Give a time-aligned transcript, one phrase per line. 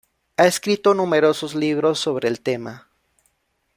[0.37, 2.87] Ha escrito numerosos libros sobre el tema.